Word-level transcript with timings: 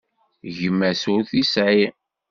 Gma-s 0.57 1.03
ur 1.13 1.21
t-tesεi. 1.25 1.81